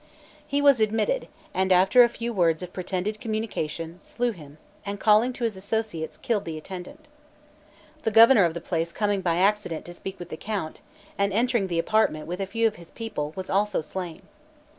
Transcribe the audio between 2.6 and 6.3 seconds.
of pretended communication, slew him, and calling to his associates,